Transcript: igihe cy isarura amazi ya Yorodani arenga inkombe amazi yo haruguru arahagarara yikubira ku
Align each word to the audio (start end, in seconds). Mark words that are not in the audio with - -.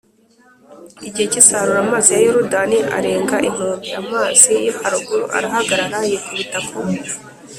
igihe 1.07 1.27
cy 1.31 1.39
isarura 1.41 1.79
amazi 1.85 2.09
ya 2.15 2.21
Yorodani 2.27 2.77
arenga 2.97 3.35
inkombe 3.47 3.87
amazi 4.01 4.51
yo 4.65 4.73
haruguru 4.79 5.25
arahagarara 5.37 5.97
yikubira 6.09 6.59
ku 6.67 6.77